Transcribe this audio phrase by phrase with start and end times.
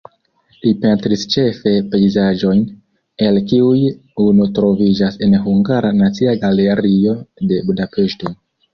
[0.61, 2.65] Li pentris ĉefe pejzaĝojn,
[3.27, 3.77] el kiuj
[4.27, 7.19] unu troviĝas en Hungara Nacia Galerio
[7.51, 8.39] de Budapeŝto.